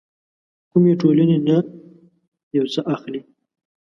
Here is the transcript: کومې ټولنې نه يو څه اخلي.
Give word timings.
کومې 0.71 0.93
ټولنې 1.01 1.37
نه 1.47 1.57
يو 2.57 2.65
څه 2.73 2.81
اخلي. 2.95 3.21